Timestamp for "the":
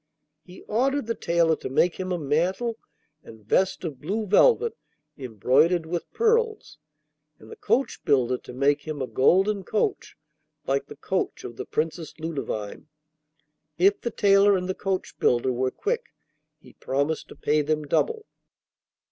1.05-1.13, 7.51-7.55, 10.87-10.95, 11.55-11.65, 14.01-14.09, 14.67-14.73